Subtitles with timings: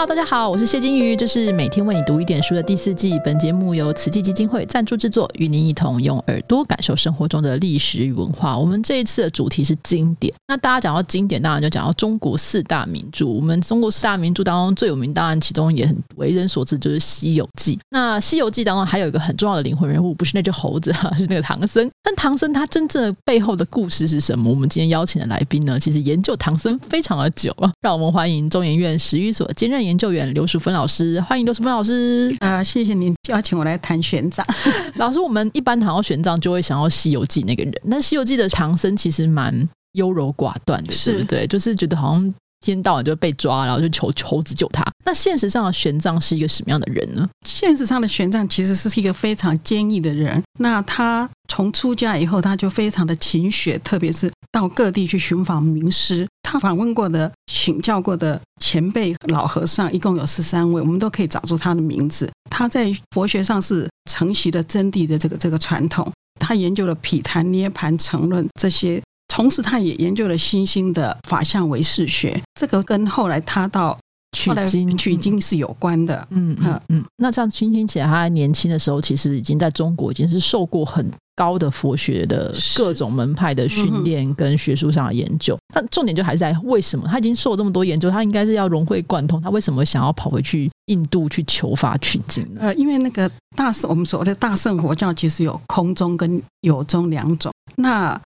[0.00, 3.20] 哈大家好，我是谢金鱼，这是每天为你读一点书的第四季。
[3.22, 8.56] 本节目由慈济基金会赞助制作，与您一同用耳朵感受生活中的历史与文化。
[8.56, 10.32] 我们这一次的主题是经典。
[10.48, 13.26] 那大家讲到经典，当然就讲到中国四大名著。
[13.26, 17.76] 我们中国四大名著当中最有名，当然其中也很为人所知，就是《西游记》。
[17.90, 21.86] 那《西游记》当中还有一个很重要的灵魂人物，不是那只猴子哈，是那个唐僧。
[22.02, 24.50] 但唐僧他真正的背后的故事是什么？
[24.50, 27.70] 我们今天邀请的来宾呢，其实研究唐僧非常的久了。
[27.82, 32.34] 让我们欢迎中研院史语所兼任研究员刘淑芬老师，欢迎刘淑芬老师。
[32.40, 34.42] 啊，谢谢您邀请我来谈玄奘
[34.96, 35.20] 老师。
[35.20, 37.72] 我们一般谈到玄奘，就会想到《西游记》那个人。
[37.84, 41.46] 那《西游记》的唐僧其实蛮优柔寡断的，对不对？
[41.46, 44.84] 就是觉得好像天到晚就被抓，然后就求猴子救他。
[45.04, 47.28] 那现实上的玄奘是一个什么样的人呢？
[47.46, 50.42] 现实上的玄奘其实是一个非常坚毅的人。
[50.58, 56.26] 那他从出家以后，他就非常的勤学，特别是到各地去寻访名师。
[56.42, 62.30] 他访问过的、请教过的前辈老和尚一共有十三位，我们都可以找出他的名字。
[62.50, 66.10] 他在佛学上是承袭了真谛的这个这个传统。
[66.40, 69.00] 他研究了毗昙、涅盘、成论这些，
[69.30, 72.38] 同时他也研究了新兴的法相唯识学。
[72.60, 73.96] 这个跟后来他到
[74.36, 76.26] 取经取经是有关的。
[76.30, 77.04] 嗯嗯嗯。
[77.16, 81.10] 那这样听听起来，他年轻的时候其实已经在中国已经是受过很。
[81.36, 92.60] 高的佛学的各种门派的训练跟学术上的研究，但重点就还是在为什么他已经受这么多研究，他应该是要融会贯通，他为什么想要跑回去印度去求法取经呢？
[92.64, 97.50] 呃，因为那个大圣，我们所谓的大圣佛教其实有空中跟有中两种。
[97.76, 98.20] 那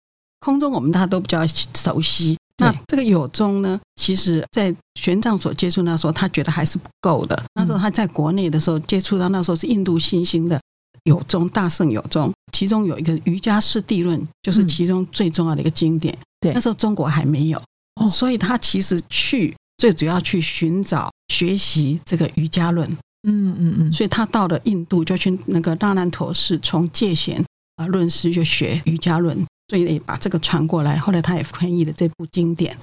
[0.45, 7.43] 空中我们大家都比较熟悉，那这个有中呢，其实在玄奘所接触那时候，他觉得还是不够的。
[7.55, 10.61] 那时候他在国内的时候接触到那时候是印度新兴的。
[11.05, 16.15] 有宗大圣有宗，其中有一个《瑜伽师地论》，就是其中最重要的一个经典。
[16.39, 17.61] 对，那时候中国还没有，
[18.09, 22.89] 所以他其实去最主要去寻找学习这个瑜伽论。
[23.27, 27.43] 嗯嗯嗯，所以他到了印度就去那个大难陀寺，从戒贤
[27.75, 29.37] 啊论师就学瑜伽论，
[29.67, 30.97] 所以也把这个传过来。
[30.97, 32.77] 后来他也翻译了这部经典。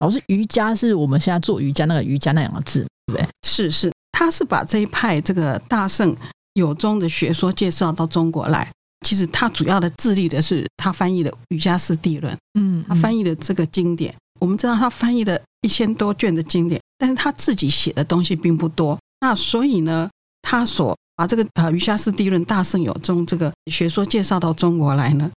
[0.00, 3.28] 老师，瑜伽是我们现在做瑜伽那个瑜伽那两个字，对不对？
[3.46, 6.16] 是是，他是把这一派这个大圣。
[6.54, 8.68] 有宗的学说介绍到中国来，
[9.06, 12.34] 其实他主要的致力的是他翻译的《瑜伽师地论》。
[12.58, 18.98] 嗯，他翻译的这个经典，我们知道他翻译了一千多卷的经典，但是他自己写的东西并不多。
[19.20, 20.10] 那所以呢，
[20.42, 25.30] 他所把这个呃《瑜伽师地论》大圣有宗这个学说介绍到中国来呢，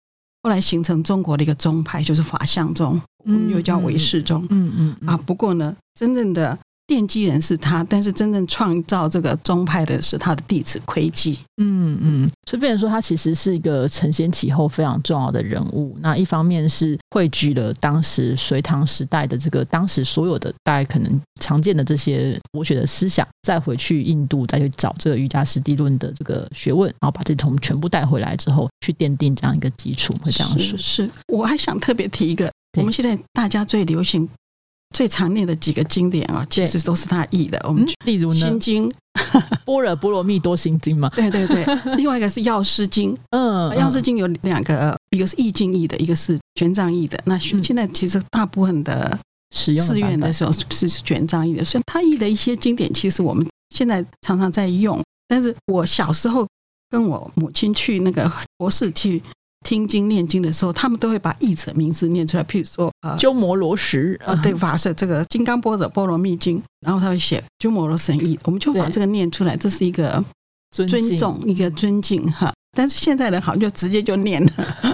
[0.44, 3.02] 后来形成中国的一个宗派，就是法相宗，
[3.50, 4.46] 又叫唯识宗。
[4.50, 6.58] 嗯嗯啊，不过呢，真正的。
[6.88, 11.40] 奠基人是他，但是真正创造这个宗派的是他的弟子窥基。
[11.62, 15.96] 嗯嗯，所以变成说他其实是一个承先启后非常重要的人物。
[16.02, 30.14] 那一方面是汇聚了当时隋唐时代的这个当时所有的大概可能常见的这些佛学的思想，再回去印度再去找这个瑜伽师地论的这个学问，然后把这从全部带回来之后，去奠定这样一个基础。
[30.22, 30.78] 会这样说。
[30.78, 34.28] 是，我还想特别提一个，我们现在大家最流行。
[34.92, 37.60] 最常念的几个经典啊，其实都是他译的。
[37.68, 38.90] 我们例如呢，《心经》
[39.66, 41.10] 《般若波罗蜜多心经》嘛。
[41.16, 41.66] 对对对，
[41.96, 43.14] 另外一个是《药师经》。
[43.32, 47.20] 嗯，《药师经》有两个，一个是易经译的，一个是玄奘译的。
[47.26, 49.18] 那现在其实大部分的
[49.56, 55.02] 使用寺院的时候是玄奘译的，所以他译的一些经典，其实我们现在常常在用。
[55.28, 56.46] 但是我小时候
[56.90, 59.22] 跟我母亲去那个博士去。
[59.64, 62.44] 听经念经的时候，他们都会把译者名字念出来。
[62.44, 70.24] 譬如说，呃，鸠摩罗什，呃，对，法师这个《金刚波若波罗蜜经》，然后他会写鸠摩罗什译，我们就把这个念出来，这是一个
[70.72, 72.52] 尊重，一个尊敬哈。
[72.76, 74.52] 但是现在人好像就直接就念了，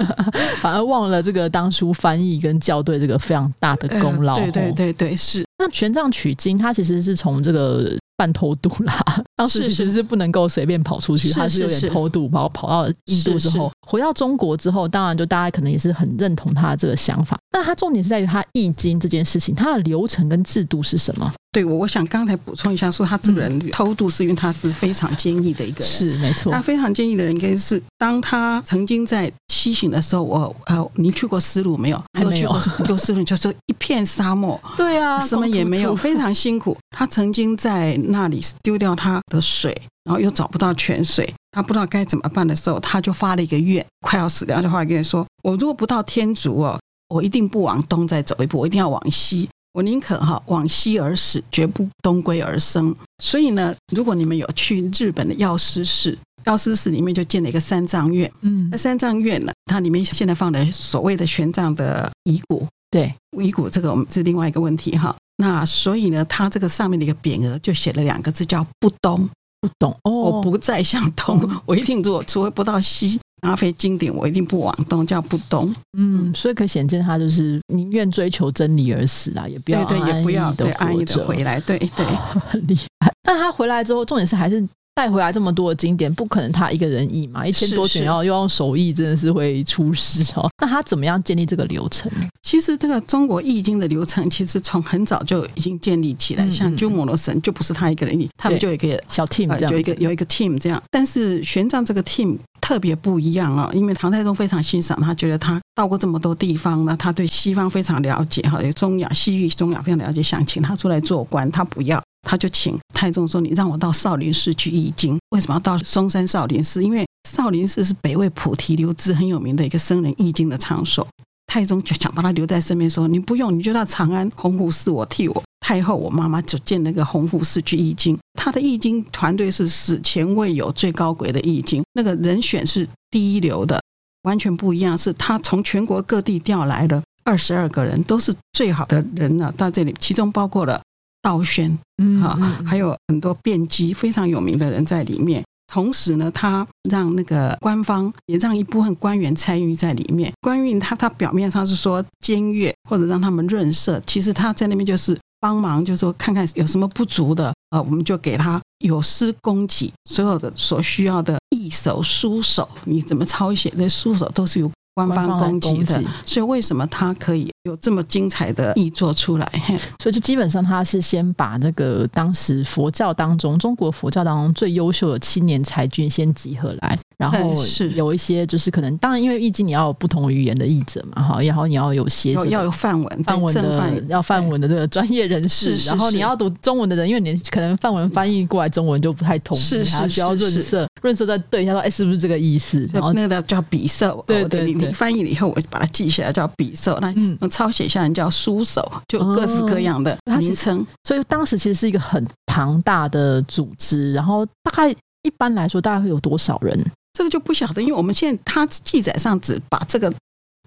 [0.62, 4.38] 反而忘了这个当初翻译跟校对这个非常大的功劳。
[4.40, 5.46] 对对对对，是。
[5.60, 7.96] 那玄奘取经，他其实是从这个。
[8.18, 9.00] 半偷渡啦，
[9.38, 17.38] 当时其实是不能够随便跑出去，他是有点偷渡，跑跑到印度之后，回到中国之后，当然就大家可能也是很认同他的这个想法。
[17.52, 21.32] 那他重点是在于他易经这件事情，他的流程跟制度是什么？
[21.54, 26.52] 对我，我想刚才补充一下，说他这个人偷渡是因为他是非常坚毅的一个人，是没错。
[26.52, 32.04] 他非常坚毅的人，应该是当他曾经在西行的时候，我呃，您去过丝路没有？
[32.14, 32.52] 还没有。
[32.86, 36.78] 过丝路就是一片沙漠， 对啊，什么也没有，非常辛苦。
[36.96, 39.76] 他曾经在那里丢掉他的水，
[40.08, 49.50] 然后又找不到泉水，他不知道该怎么办的时候，他就发了一个愿，快要死掉的话，跟你说：我如果不到天竺哦，我一定不往东再走一步，我一定要往西。
[49.74, 52.96] 我宁可哈往西而死，绝不东归而生。
[53.22, 58.32] 所以呢，如果你们有去日本的药师寺，药师寺里面就建了一个三藏院。
[58.42, 62.66] 嗯，那三藏院呢，它里面现在放的所谓的玄奘的遗骨。
[62.90, 65.14] 对，遗骨这个我们是另外一个问题哈。
[65.36, 69.30] 那所以呢，它这个上面的一个匾额就写了两个字叫“不东
[69.62, 73.20] 不懂”，哦，我不再向东，我一定如果除非不到西。
[73.42, 75.72] 阿飞经典，我一定不往东，叫不东。
[75.96, 81.60] 嗯，所以可显见他就是宁愿追求真理而死啊，也不要对对，也不要对安逸的回来。
[81.60, 82.04] 对对，
[82.50, 83.14] 很厉害。
[83.22, 84.68] 但他回来之后，重点是还是。
[84.98, 87.46] 带回来这么多的经典，不可能他一个人译嘛？
[87.46, 90.50] 一千多卷要又要手译，真的是会出事哦。
[90.60, 92.12] 那他怎么样建立这个流程？
[92.42, 96.50] 其实这个中国易经的流程，其实从很早就已经建立起来。
[96.50, 100.82] 像鸠摩罗什就不是他一个人译，他们就有一个小 team，有一个有一个 team 这样。
[100.90, 112.02] 但是玄奘这个 team 特别不一样啊，因为唐太宗非常欣赏他，觉得他到过这么多地方呢，他对西方非常了解哈，中亚、西域、中亚非常了解，想请他出来做官，他不要。
[112.30, 115.18] 他就请太宗说：“你让我到少林寺去译经。
[115.30, 116.84] 为什么要到嵩山少林寺？
[116.84, 121.08] 因为少林寺是北魏菩提留支很有名的一个僧人译经的场所。
[121.48, 128.20] 太宗就想把他留在身边，说：‘你不用，你就到长安洪福寺，我替我太后，我妈妈就建那个洪福寺去译经。
[128.38, 133.82] 他的译经团队是史前未有最高贵的译经，那个人选是第一流的，
[134.24, 134.98] 完全不一样。
[134.98, 140.82] 是他从全国各地调来的二十二个人，都是最好的人呢，到这里，其中包括了。”
[141.28, 145.44] 道宣，嗯，好，还有很多辩机非常有名的人在里面。
[145.68, 150.32] 同时呢，他让那个官方也让一部分官员参与在里面。
[150.40, 164.72] 官运他他表面上是说监阅或者让他们润色，其实他在那边就是帮忙，就是说看看有什么不足的，呃，我们就给他有失供给，所有的所需要的一手、书手，你怎么抄写这书手都是由
[165.06, 166.04] 官方攻击的。
[166.26, 167.50] 所以为什么他可以？
[167.64, 169.52] 有这么精彩的译作出来，
[170.02, 176.98] 所以就基本上他是先把这个当时佛教当中中国佛教当中最优秀的青年才俊先集合来。
[177.18, 192.88] 然后 是有一些，就是可能当然，因为易经你要有不同语言的译者嘛，哈，然后你要有写要有范文，范文的要范文的这个专业人士，然后你要读中文的人，因为你可能范文翻译过来中文就不太通，是是需要润色，润色再对一下说，哎，是不是这个意思？
[192.94, 200.86] 然后那个叫笔色，对对，你翻译了以后，我就把它记下来叫笔色，那嗯，抄写下来叫书手，就各式各样的名称。
[201.04, 204.92] 所以当时其实是一个很庞大的组织，然后大概
[205.24, 206.80] 一般来说大概会有多少人？
[207.18, 210.14] 这个就不晓得，因为我们现在他记载上只把这个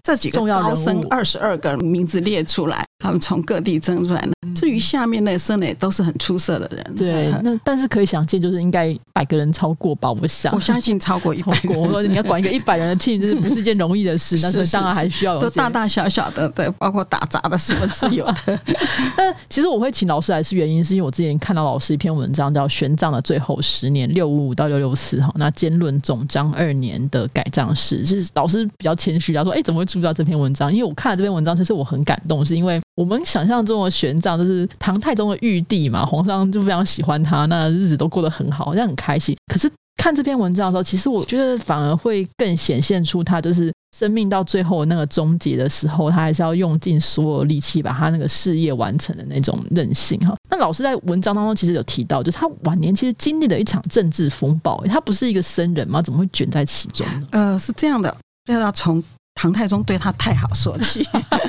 [0.03, 2.83] 这几个高僧二十二个名字列出来。
[3.01, 4.33] 他们从各地征出来的。
[4.61, 6.95] 至于下面那僧呢，都是很出色的人。
[6.95, 10.11] 对，那但是可以想见，就是应该百个人超过吧？
[10.11, 11.59] 我想，我相信超过一百。
[11.69, 14.39] 我说你要管一个一百人的 team，就是不是一件容易的事。
[14.39, 18.59] 但 是当然还需要有大大小小的，对，包括打杂的什么自由的。
[19.17, 28.03] 那其实我会请老师来，是原因是因为我之前看到老师一篇文章，叫《玄奘的最后十年（六五五到六六四）》哈，那兼论总章二年的改账史。
[28.03, 30.71] 就是老师比较谦虚，他说：“哎，怎么会注意到这篇文章？
[30.71, 39.35] 因为我看了这篇文章，其实我很感动，是因为。”我们想象中的玄奘就是唐太宗的玉帝嘛，皇上就非常喜欢他，那日子都过得很好，好像很开心。
[39.51, 39.67] 可是
[39.97, 50.35] 看这篇文章的时候，其实我觉得反而会更显现出他就是生命到最后那个终结的时候，他还是要用尽所有力气把他那个事业完成的那种韧性哈。
[50.47, 56.03] 那老师在文章当中其实有提到，就是他晚年其实经历了一场政治风暴，他不是一个僧人吗？
[56.03, 57.27] 怎么会卷在其中呢？
[57.31, 58.15] 呃，是这样的，
[58.47, 59.03] 要从。
[59.41, 61.03] 唐太宗对他太好说起，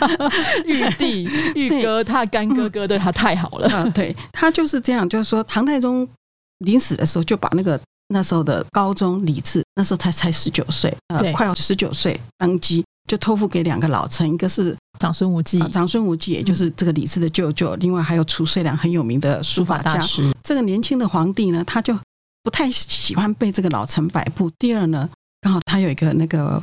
[0.64, 1.24] 玉帝、
[1.54, 3.68] 玉哥，他干哥哥对他太好了。
[3.70, 6.08] 嗯，对 他就是这样，就是说唐太宗
[6.60, 20.02] 临死的时候，就把那个那时候的高宗李治，那时候才才十九岁，呃，快要十九岁登基，就托付给两个老臣，一个是长孙无忌，长孙无忌也就是这个李治的舅舅，另外还有褚遂良很有名的书法家。
[20.42, 21.94] 这个年轻的皇帝呢，他就
[22.42, 24.50] 不太喜欢被这个老臣摆布。
[24.58, 25.06] 第二呢，
[25.42, 26.62] 刚好他有一个那个。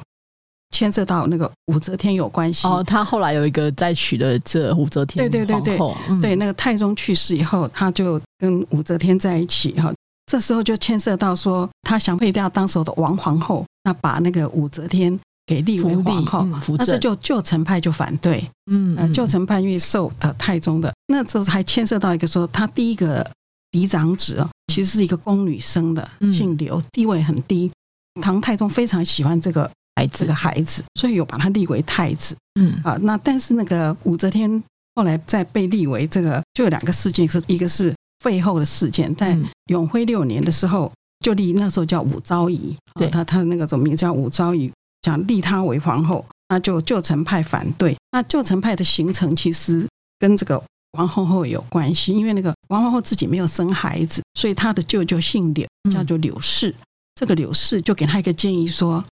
[0.72, 2.68] 牵涉到那个武则天有关系。
[2.68, 9.92] 哦，他后来有一个再娶的这武则天对对对对，对那个太宗去世以后，他就跟武则天在一起哈。
[10.28, 16.44] 这时候就牵涉到说，他想配掉当时的王皇后，那把那个武则天给立为皇后，
[16.78, 23.28] 那这就旧臣派就反对，嗯，旧臣派因为受呃太宗的，那时候还牵涉到一个说，他第一个
[23.72, 27.72] 嫡长子其实是一个宫女生的，姓刘，地位很低，
[28.22, 29.70] 唐太宗非常喜欢这个。
[29.96, 32.36] 孩子个孩子，所以有把他立为太子。
[32.60, 34.62] 嗯啊，那但是那个武则天
[34.96, 40.92] 后来在被立为这个，就有两个事件，是一个是废后的事件，在永徽六年的时候
[41.22, 44.70] 就立，那时候叫武昭仪，对，他他的那个总名叫武昭仪，
[45.04, 47.96] 想立她为皇后，那就旧臣派反对。
[48.12, 50.62] 那旧臣派的形成其实跟这个
[50.94, 56.76] 王皇后有关系，因为那个王皇后自己没有生孩子，所以她的舅舅姓柳，叫做柳氏。
[57.16, 59.04] 这个柳氏就给他一个建议说。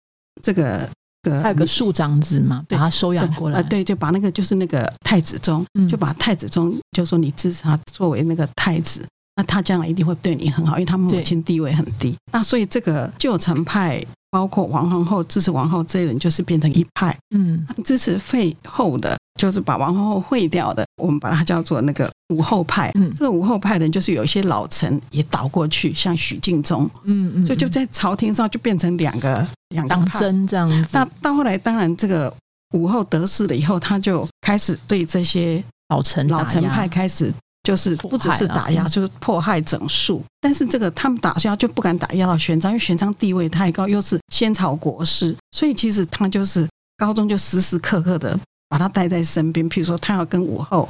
[0.43, 0.89] 这个
[1.23, 3.57] 个还有个庶长子嘛，把对他收养过来。
[3.61, 9.05] 呃，对，就把那个就是那个太子宗，嗯就把太子宗，就说你支持他作为那个太子，
[9.37, 12.17] 那他将来一定会对你很好，因为他母亲地位很低。
[12.33, 22.91] 那所以这个旧臣派，包括王皇后支持王后这一人，就是变成一派；嗯，支持废后的，就是把王皇后废掉的，我们把它叫做那个武后派。
[22.95, 30.19] 嗯这个武后派的人，就是有一些老臣也倒过去，像许敬宗，嗯嗯，所以就在朝廷上就变成两个两个党派。
[30.19, 32.33] 争这样子那，到后来，当然这个
[32.73, 40.23] 武后得势了以后，他就开始对这些老臣老臣派开始就是不只是打压，啊就是迫害整肃。
[40.41, 49.69] 但是这个他们打压就不敢打压到玄奘，因为玄奘地位太高，又是先朝国师，所以其实他就是高中就时时刻刻的把他带在身边。
[49.69, 50.89] 譬如说，他要跟武后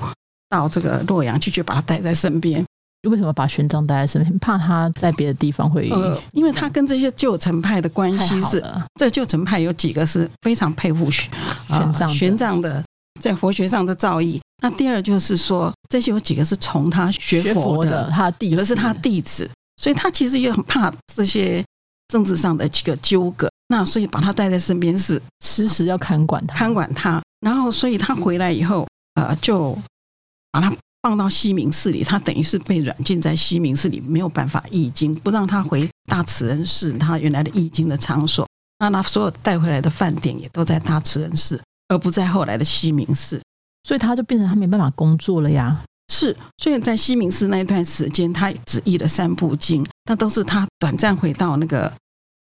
[0.49, 2.65] 到这个洛阳去，就把他带在身边。
[3.09, 4.37] 为什么把玄奘带在身边？
[4.41, 8.65] 怕他在别的地方会呃，因为他跟这些旧臣派的关系是。
[8.99, 11.31] 这旧臣派有几个是非常佩服玄
[11.69, 12.85] 玄奘的玄奘的
[13.21, 14.41] 在佛学上的造诣。
[14.63, 19.49] 那第二就是说，这些有几个是从他学学佛的，的，他的弟子有的是他弟子，
[19.81, 21.63] 所以他其实也很怕这些
[22.09, 23.49] 政治上的几个纠葛。
[23.69, 29.77] 那所以把他带在身边是时时要看管他，看管他，然后所以他回来以后，呃，就
[30.51, 38.47] 把他放到西明寺里，他等于是被软禁在西明寺里，没有办法译经，不让他回大慈恩寺，他原来的译经的场所。
[38.79, 43.41] 那他所有带回来的饭点也都在大慈恩寺，而不在后来的西明寺。
[43.85, 45.83] 所以他就变成他没办法工作了呀。
[46.13, 51.93] 是，所以在西明寺那一段时间，他只译了三部经，那都是他短暂回到那个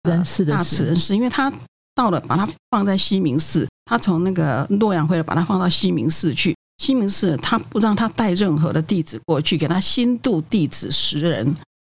[0.10, 1.52] 人世的大慈恩寺，因为他
[1.94, 6.56] 到了，把他放在西明寺，他从那个洛阳回来，把他放到西明寺去。
[6.78, 11.56] 西明寺他不让他带任何的弟子过去，给他新度弟子十人，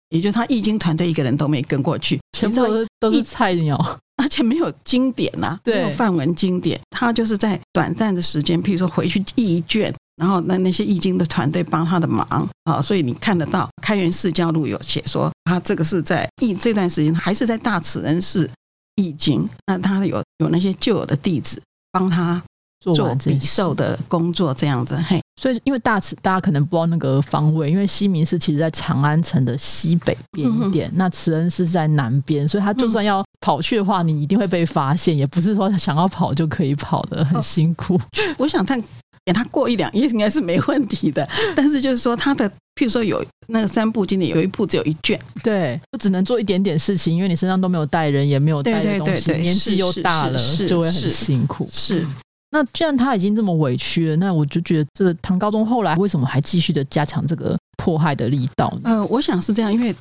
[0.09, 3.77] 也就是他易经团队一个人都没跟过去，全部都是菜鸟，
[4.17, 5.75] 而且没有经典呐、对。
[5.75, 12.47] 没有范文经典，他就是在短暂的时间，譬如说回去译一卷，然后那那些易经的团队帮他的忙。
[12.65, 18.49] 啊，所以你看得到《开元释教录》有写说，他这个是在译这段时间还是在大慈恩寺
[18.95, 21.61] 易经，那他有有那些旧有的弟子
[21.95, 22.43] 帮他
[22.81, 37.99] 做做笔完这件事授的工作，这样子，嘿，所以因为大慈大家可能不知道那个方位，因为西明寺其实在长安城的西北边一点，那慈恩寺在南边，所以他就算要跑去的话，你一定会被发现，也不是说想要跑就可以跑的，很辛苦。
[38.37, 38.77] 我想他
[39.25, 45.19] 给他过一两页应该是没问题的，但是就是说他的，譬如说有那个三部经典，有一部只有一卷。
[45.41, 51.67] 对，就只能做一点点事情，因为你身上都没有带人，也没有带的对对东西，对对年纪又大了，就会很辛苦。
[51.71, 52.05] 是，
[52.51, 58.89] 那既然他已经这么委屈了，那我就觉得这个唐高宗后来为什么还继续的加强这个迫害的力道呢？
[58.89, 59.95] 呃，我想是这样，因为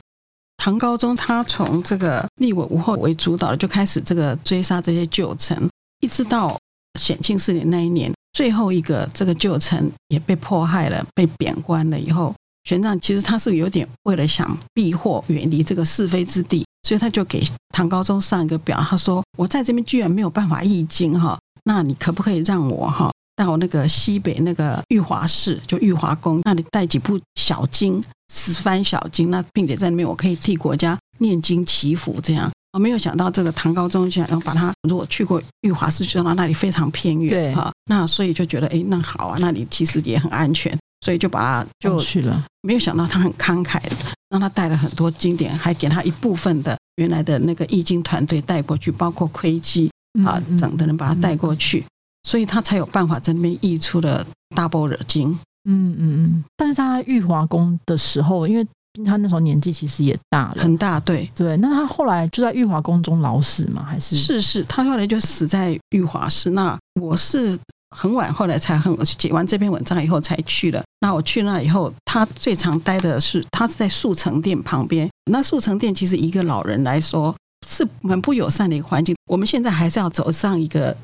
[0.56, 5.68] 唐高宗他从这个立委吴后为主导，就开始这个追杀这些旧臣，
[6.00, 6.56] 一直到
[6.98, 12.32] 显庆四年那一年，最后一个这个旧臣也被迫害了，被贬官了以后，
[12.64, 17.42] 玄奘其实他是有点为了想避祸，远离这个是非之地，所以他就给
[17.74, 23.10] 唐高宗上一个表，他说我在这边居然没有办法译经哈，那你可不可以让我哈？
[23.36, 28.00] 到那个西北那个玉华寺，就玉华宫那里带几部小经，
[28.32, 32.48] 十番小经，那并且在那边我可以替国家念经祈福，这样。
[32.72, 43.96] 我没有想到这个唐高宗想要把他，如果去过玉华寺，就知道那里非常偏远哈，那所以就觉得哎，那好啊，那里其实也很安全，所以就把他就去了，没有想到他很慷慨的，
[44.30, 49.90] 让他带了很多经典，还给他一部分的原来的那个易经团队带过去，包括窥基
[50.24, 51.84] 啊嗯等的人把他带过去，
[52.22, 55.28] 所以他才有办法在那边译出了大般若经。
[55.68, 56.44] 嗯嗯嗯。
[56.56, 58.66] 但是他玉华宫的时候，因为
[59.04, 61.54] 他那时候年纪其实也大了，很大，对，对。
[61.58, 63.84] 那他后来就在玉华宫中老死吗？
[63.84, 66.50] 还是是是，他后来就死在玉华寺。
[66.50, 67.58] 那我是
[67.94, 70.82] 很晚后来才很写完这篇文章以后才去的。
[71.00, 75.08] 那我去那以后，他最常待的是他是在速成店旁边。
[75.30, 77.34] 那速成店其实一个老人来说
[77.66, 79.14] 是很不友善的一个环境。
[79.30, 80.96] 我们现在还是要走上一个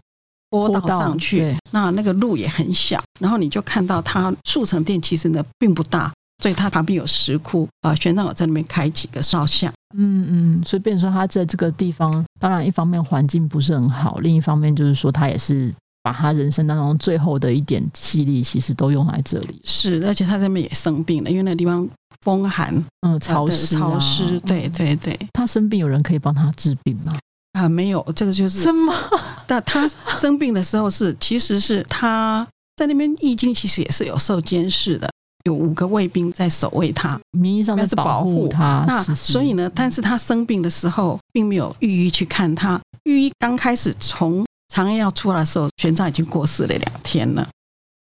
[0.51, 6.11] 坡道上去对，那那个路也很小，然后你就看到他速成店其实呢并不大。
[6.43, 15.71] 所以它旁边有石窟啊，玄奘有在那边开几个烧像，嗯嗯，所以变成说他在这个地方，当然一方面环境不是很好，另一方面就是说他也是
[16.03, 19.61] 把他人生当中最后的一点气力，其实都用在这里。
[19.65, 21.89] 是，而且他在那边也生病了，因为那地方
[22.23, 27.17] 风寒，嗯，潮湿、啊，潮湿，对对对，他生病有人可以帮他治病吗？
[27.53, 28.95] 啊，没有，这个就是什么？
[29.47, 29.89] 但他
[30.19, 35.11] 生病的时候是，其实是他在那边易经，其实也是有受监视的，
[35.45, 37.21] 有五个卫兵在守卫他。
[37.33, 42.81] 名义上是保护他，那所以呢，但是他生病的时候，并没有御医去看他。
[43.05, 47.47] 御医刚开始从长安要出来的时候，玄奘已经过世了两天了。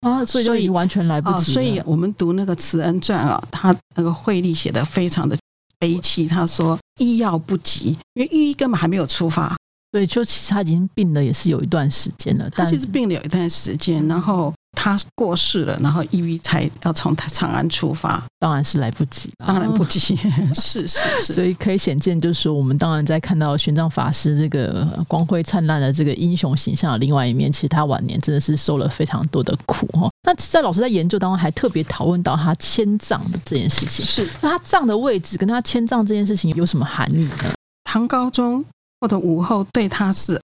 [0.02, 1.44] 啊，所以就已经完全来不及了。
[1.44, 5.38] 所以我们读那个《慈恩传》啊，他那个惠利写的非常的
[5.80, 6.28] 悲戚。
[6.28, 9.56] 他说医药不及，因为御医根本还没有出发。
[9.92, 12.50] 对，就其实他已经病了，也是有一段时间了。
[12.50, 14.54] 他其实病了有一段时间，然后。
[14.76, 20.00] 他过世了，然后义瑜才要从长安出发，当然是来不及，当然不及，
[20.56, 30.10] 是是是，所以可以显见，就是说，我们当然在看到玄奘法师这个光辉灿烂的这个英雄形象的另外一面，其实他晚年真的是受了非常多的苦哈。
[30.26, 37.54] 那在老师在研究当中，还特别讨论到他迁葬的这件事情，是那他葬的位置跟他迁葬这件事情有什么含义呢？
[37.84, 38.66] 唐高宗
[39.02, 40.42] 或者武后对他是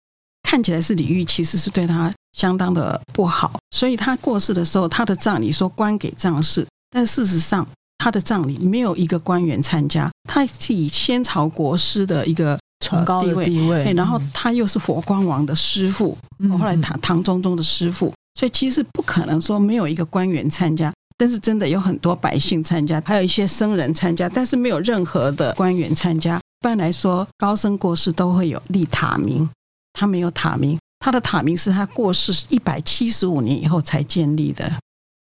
[0.49, 2.11] 看起来是礼遇，其实是对他。
[2.35, 7.67] 相当的不好，所以他过世的时候，他的葬礼说官给葬事，但事实上
[7.99, 16.17] 他的葬礼没有一个官员参加，他是以先朝国师的一个崇高的地位，然后他又是佛光王的师傅，
[16.57, 26.37] 后来唐唐中宗的师傅，所以其实不可能说没有一个官员参加，但是真的有很多百姓参加，还有一些僧人参加，但是没有任何的官员参加。
[26.37, 29.49] 一般来说，高僧过世都会有立塔名，
[29.93, 30.77] 他没有塔名。
[30.99, 34.69] 他的塔名是他过世一百七十五年以后才建立的，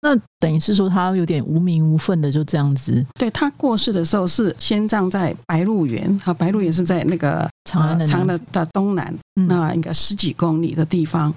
[0.02, 3.06] 那等于是说他有点无名无分的就这样子。
[3.14, 9.16] 对他过世的时候是先葬在白鹿原，啊，白鹿原是在那个长安的长的的东南
[9.48, 11.32] 那一个十几公里的地方，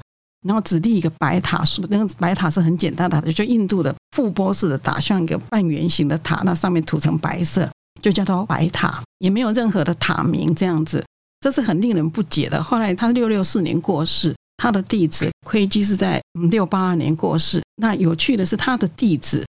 [0.49, 7.69] 然后只立一个白塔，是那个白塔是很简单的，就印度的覆钵式的塔，像一个半圆形的塔，那上面涂成白色，
[8.01, 11.05] 就叫做白塔，也没有任何的塔名这样子。
[11.43, 12.63] 这是很令人不解的。
[12.63, 17.61] 后来他六六四年过世，他的弟子窥基是在六八二年过世。
[17.77, 19.45] 那有趣的是，他的弟子，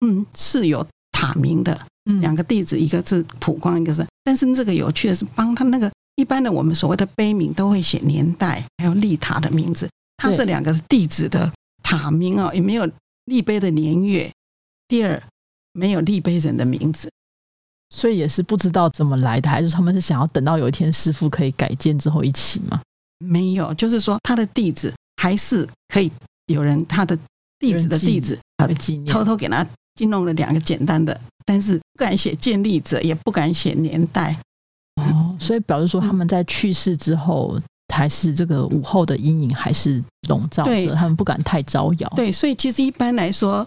[0.00, 1.78] 嗯，是有塔名的。
[2.22, 4.02] 两个弟子，一个是普光，一个是。
[4.24, 9.86] 但是这个有趣的是，帮他那个一般的我们所谓的碑名都会写年代，还有立塔的名字。
[10.16, 12.90] 他这两个弟子的塔名啊，也没有
[13.26, 14.32] 立碑的年月。
[14.88, 15.22] 第二，
[15.74, 17.10] 没有立碑人的名字。
[17.90, 22.80] 所以也是不知道怎么来的，还是他们是想要等到有一天师傅可以改建之后一起吗？
[23.18, 26.10] 没有，就是说他的弟子还是可以
[26.46, 27.18] 有人他的
[27.58, 28.68] 弟子的弟子啊，
[29.06, 34.36] 偷偷给他进弄了两个简单的，但是不敢写建立者，也不敢写年代。
[34.96, 37.60] 哦，所以表示说他们在去世之后，
[37.92, 42.08] 还是这个午后的阴影还是笼罩着，他们不敢太招摇。
[42.14, 43.66] 对，所以其实一般来说。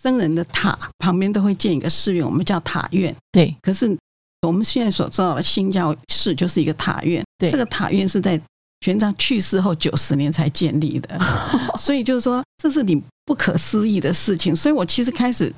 [0.00, 3.14] 僧人的塔旁边都会建一个寺院，我们叫塔院。
[3.30, 3.94] 对，可是
[4.40, 7.22] 我们现在所知道的新教寺就是一个塔院。
[7.36, 8.40] 对，这个塔院是在
[8.80, 11.20] 玄奘去世后九十年才建立的，
[11.78, 14.56] 所以就是说这是你不可思议的事情。
[14.56, 15.52] 所以我其实开始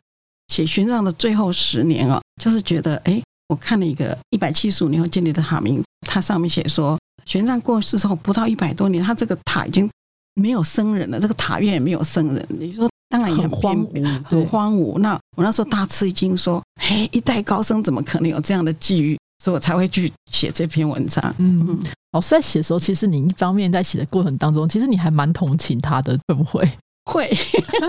[0.48, 9.88] 写玄奘的最后十年啊，就是觉得，哎，我看了一个一百七十五年后建立的塔名，它上面写说，玄奘过世之后不到一百多年，他这个塔已经
[10.34, 12.44] 没有僧人了，这个塔院也没有僧人。
[12.48, 12.90] 你说？
[13.12, 14.98] 当然也很荒芜，很荒芜。
[14.98, 21.22] 那我那时候大吃一惊，说：“嘿，一代高僧怎么可能有这样的际遇？”所以我才会去写这篇文章。
[21.36, 21.80] 嗯嗯，
[22.12, 26.66] 老师在写的时候，其实你一方面在写的过程当中，其实你还蛮同情他的，会不会？
[27.04, 27.30] 会。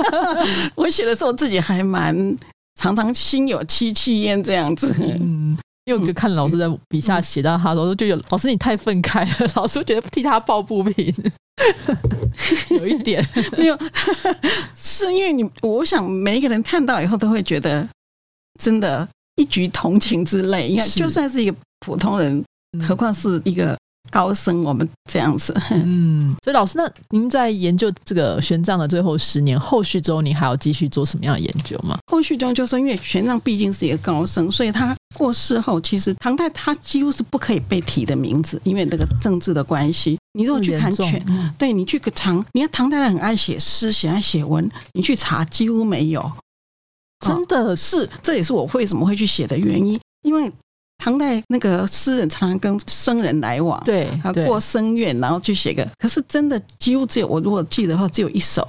[0.75, 2.13] 我写的时候自己还蛮
[2.77, 4.93] 常常心有戚戚焉这样子。
[4.99, 5.57] 嗯。
[5.85, 11.13] 因为我就看老师在笔下写到他说，就有老师你太愤慨了，老师觉得替他抱不平，
[12.77, 13.25] 有一点
[13.57, 13.77] 没有，
[14.75, 17.87] 是因为你，我想每一个人看到以后都会觉得
[18.59, 20.69] 真的，一举同情之泪。
[20.69, 22.43] 你看，就算是一个普通人，
[22.87, 23.77] 何况是一个。
[24.11, 31.97] 高僧，我们这样子，嗯，所以老师，那您在研究这个玄奘的最后十年，后续中您还要继续做什么样的研究吗？
[32.11, 40.17] 后续中就是，因为玄奘毕竟是一个高僧，所以他过世后，其实唐代他几乎是不可以被提的名字，因为那个政治的关系。
[40.33, 41.23] 你如果去看全，
[41.57, 46.31] 对你去个唐，你看唐代人很爱写诗，喜欢写文，你去查几乎没有，
[47.25, 50.51] 真的是，这也是我为什么会去写的原因，因为。
[51.03, 55.85] 唐代那个诗人常常跟僧人来往，对，啊，过僧院，然后去写个。
[55.99, 58.65] 可是真的几乎只有我如果记得话，只有一首。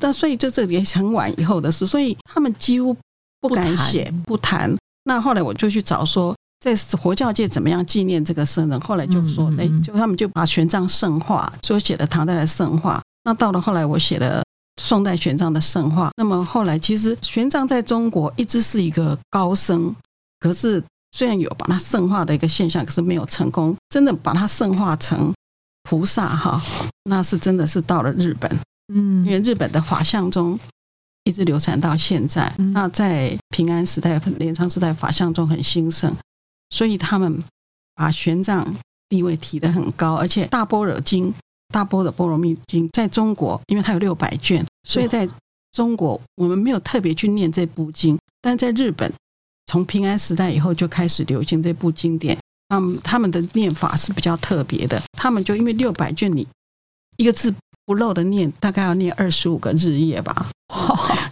[0.00, 2.96] 但所以就这也很晚以后的事，所以他们几乎
[3.38, 4.74] 不敢写，不谈。
[5.04, 8.80] 那后来我就去找说，在佛教界怎么样纪念这个僧人。
[8.80, 13.02] 后来就说，哎，就他们就把玄奘圣化，所以写的唐代的圣化。
[13.24, 14.42] 那到了后来，我写了
[14.80, 16.10] 宋代玄奘的圣化。
[16.16, 19.94] 那么后来，其实玄奘在中国一直是一个高僧，
[20.40, 20.82] 可是。
[21.14, 25.32] 虽然有把它圣化的一个现象，可是没有成功真的把它圣化成
[25.84, 26.60] 菩萨哈，
[27.04, 28.50] 那是真的是到了日本，
[28.92, 30.58] 嗯，因为日本的法相中
[31.22, 36.12] 一直流传到现在，那在平安时代、镰仓时代法相中很兴盛，
[36.70, 37.40] 所以他们
[37.94, 38.66] 把玄奘
[39.08, 41.32] 地位提得很高，而且大般若经
[41.68, 45.28] 大般若波罗蜜经在中国，因为它有六百卷，所以在
[45.70, 49.12] 中国我们没有特别去念这部经，但在日本，
[49.74, 52.38] 从平安时代以后就开始流行这部经典。
[52.68, 56.46] 那么，他们的念法是比较特别的，他们就因为六百卷里
[57.16, 57.52] 一个字
[57.84, 60.46] 不漏的念，大概要念二十五个日夜吧，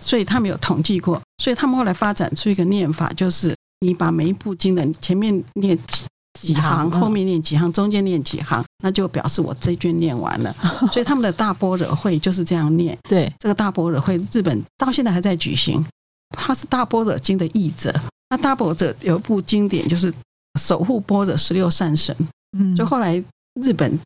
[0.00, 3.55] 所以他们有统计过，所以他们后来发展出一个念法，就是
[3.87, 5.78] 你把每一部经的前面念
[6.40, 10.52] 几行，后面念几行，中间念几行，那就表示我这卷念完了。
[10.90, 12.98] 所以他们的大波惹会就是这样念。
[13.09, 15.85] 对，这个大波惹会日本到现在还在举行，
[16.37, 17.94] 他是大波惹经的译者。
[18.32, 20.10] 那大伯者有一部经典就是。
[20.60, 22.14] 守护波者十六善神，
[22.58, 23.16] 嗯，就后来
[23.62, 23.98] 日本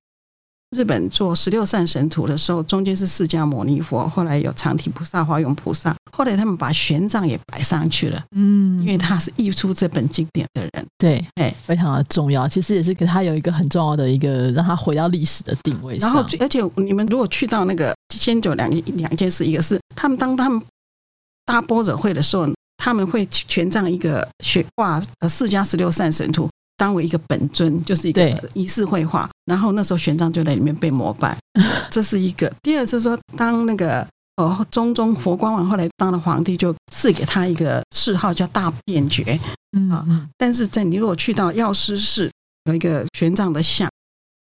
[0.71, 15.97] 日本做十六善神图的时候，中间是释迦牟尼佛，后来有长体菩萨、华容菩萨，后来他们把玄奘也摆上去了，嗯，因为他是译出这本经典的人，对，哎，非常的重要，其实也是给他有一个很重要的一个让他回到历史的定位。
[15.97, 20.63] 然后，而且你们如果去到那个先有两两件事，一个是他们当他们
[21.45, 22.47] 大波者会的时候。
[22.77, 29.29] 他们会权杖一个学挂呃四加十六善神图，当为一个本尊，就是一个仪式绘画。
[29.47, 31.37] 然后那时候玄奘就在里面被膜拜，
[31.91, 32.53] 这是一个。
[32.63, 39.39] 第二就是说，当那个呃中宗佛光王后来当了皇帝，就赐给他一个谥号叫大辩觉。
[39.77, 42.31] 嗯啊，但是在你如果去到药师寺，
[42.65, 43.89] 有一个玄奘的像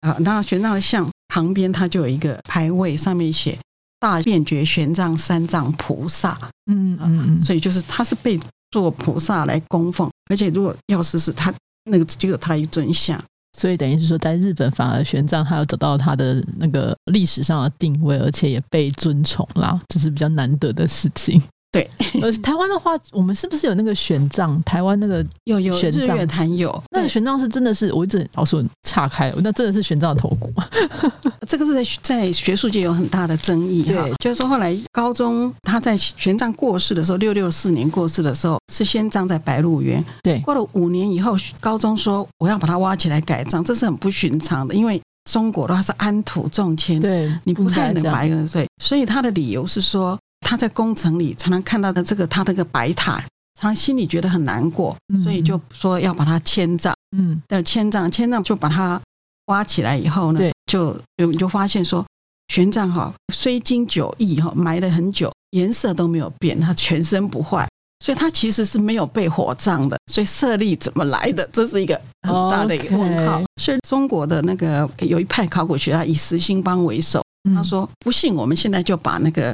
[0.01, 3.59] 啊，那玄奘的像旁边他就有一个牌位，上面写。
[4.05, 8.39] 大辩觉玄奘三藏菩萨，嗯嗯嗯，所以就是他是被
[8.71, 11.51] 做菩萨来供奉，而且如果药师是他
[11.91, 13.19] 那个只有他一尊像，
[13.59, 21.43] 所以等于是说，在日本反而玄奘他要找到他的那个历史上的定位，而且也被尊崇啦，这是比较难得的事情。
[21.75, 21.91] 对，
[22.23, 24.63] 呃，台湾的话，我们是不是有那个玄奘？
[24.63, 30.65] 台湾那个有有日月潭有，那个玄奘是真的是，我一直老是岔开了，那真的是玄奘的头骨吗？
[31.49, 33.83] 这个是在在学术界有很大的争议。
[33.83, 40.03] 对，就是说后来高中他在玄奘过世的时候，六六四年过世的时候，是先葬在白鹿原。
[40.23, 50.17] 对，过了五年以后，高中说我要把它挖起来改葬，这是很不寻常的，因为中国的话是安土重迁，对你不太能白人对，所以他的理由是说。
[50.55, 53.21] 他在工程里常常看到的这个他这个白塔，
[53.59, 56.95] 常心里觉得很难过，所以就说要把它迁葬。
[57.17, 59.01] 嗯，的迁葬，迁葬就把它
[59.47, 60.41] 挖起来以后呢，
[60.71, 62.07] 就就就发现说，
[62.47, 67.69] 玄奘哈虽经九亿哈埋了很久，颜色都没有变，他全身不坏，
[68.05, 69.97] 所以他其实是没有被火葬的。
[70.13, 71.45] 所以舍利怎么来的？
[71.53, 73.43] 这是一个很大的一个问号。
[73.61, 77.21] 所以中国的那个有一派考古学家以石兴邦为首，
[77.57, 79.53] 他说不信，我们现在就把那个。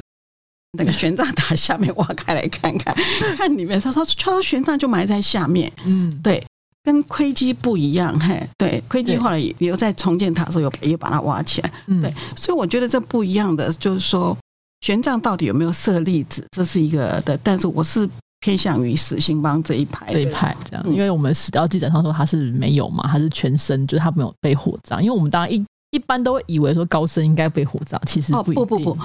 [0.78, 2.94] 那个玄奘塔下面挖开来看看，
[3.36, 6.44] 看里面，他说，他说玄奘就埋在下面，嗯，对，
[6.84, 12.00] 跟窥基不一样，嘿，对，窥基后来也又在重建塔的时候，有也把它挖起来，嗯。
[12.00, 14.36] 对，所以我觉得这不一样的，就是说
[14.82, 25.64] 玄奘到底有没有设例子，这是一个的，但是我是偏向于史兴邦这一派，这一派这样，因为我们史料记载上说他是没有嘛，他是全身，就是他没有被火葬，因为我们当然一。
[25.90, 28.98] 一般都会以为说高僧应该被火葬，其实不不不不，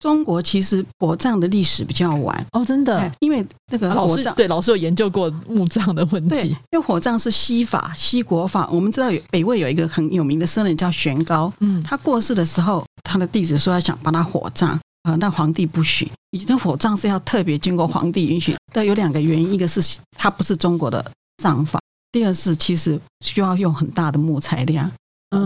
[0.00, 2.44] 中国其实火葬的历史比较晚。
[2.52, 14.70] 哦，真的，因为那个老师对老师有研究过墓葬的问题，因为火葬是西法西国法，我们知道有北魏有一个很有名的僧人叫玄高，嗯，他过世的时候，他的弟子说要想把他火葬
[15.04, 19.80] 啊，那皇帝不许，以前火葬是要特别经过皇帝允许，但有两个原因，一个是
[20.18, 21.04] 他不是中国的
[21.42, 21.78] 葬法，
[22.10, 24.90] 第二是其实需要用很大的木材量。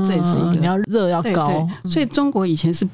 [0.07, 2.87] 这也是一个你要热要高，所以中国以前是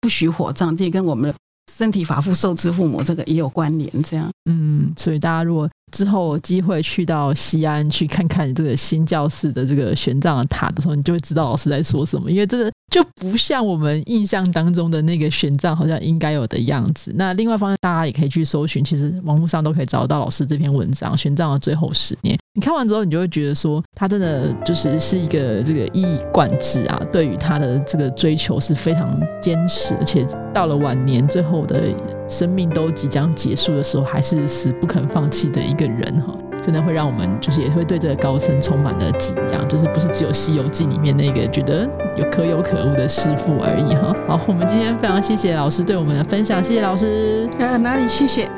[0.00, 1.34] 不许火葬，这跟我们的
[1.72, 3.90] 身体发肤受之父母这个也有关联。
[4.02, 12.70] 这样，嗯，所以大家如果之后有机会去到西安去看看这个新教寺的这个玄奘的塔的时候，你就会知道老师在说什么，因为真的。
[12.94, 17.12] 就不像我们印象当中的那个玄奘好像应该有的样子。
[17.16, 22.36] 那另外方面，大家也可以去搜寻，其实网络上都可以找到老师这篇文章《玄奘的最后十年》。
[22.54, 31.82] 你看完之后，你就会觉得说，他真的就是是一个这个一以贯之啊，对于他的这个追求是非常坚持，而且到了晚年最后的
[32.28, 36.32] 生命都即将结束的时候，还是死不肯放弃的一个人哈。
[36.64, 44.16] 真的会让我们就是也会对这个高僧充满了敬仰，就是不是只有《西游记》里面那个觉得有可有可无的师傅而已哈。
[44.26, 47.46] 好，我们今天非常谢谢老师对我们的分享，谢谢老师。
[47.58, 48.48] 呃，哪里谢谢。